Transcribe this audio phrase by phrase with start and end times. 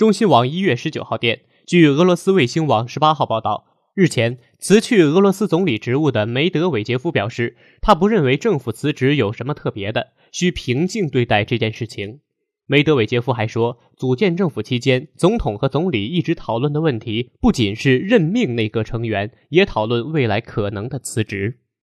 [0.00, 12.20] 中新网一月十九号电据俄罗斯卫星网十八号报道日前辞去俄罗斯总理职务的梅德韦杰夫表示他不认为政府辞职有什么特别的需平静对待这件事情。
[12.64, 21.58] 梅德韦杰夫还说组建政府期间总统和总理一直讨论的问题不仅是任命内阁成员也讨论未来可能的辞职。